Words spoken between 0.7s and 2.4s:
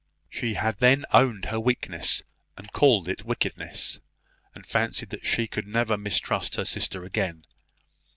then owned her weakness,